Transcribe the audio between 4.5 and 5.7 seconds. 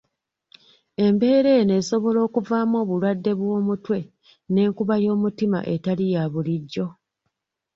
n' enkuba y'omutima